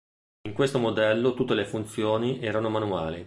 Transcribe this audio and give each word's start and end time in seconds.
In 0.47 0.55
questo 0.55 0.79
modello 0.79 1.35
tutte 1.35 1.53
le 1.53 1.63
funzioni 1.63 2.39
erano 2.41 2.69
manuali. 2.69 3.19